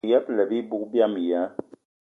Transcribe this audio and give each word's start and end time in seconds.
Mayi 0.03 0.13
ṅyëbëla 0.15 0.43
bibug 0.49 0.83
biama 0.91 1.19
ya 1.29 1.41